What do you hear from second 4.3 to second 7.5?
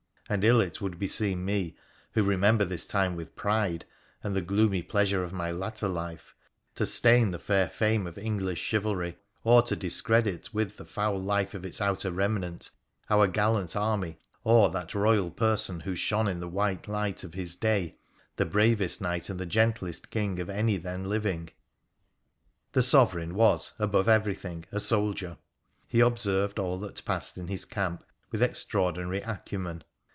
the gloomy pleasure of my latter life, to stain the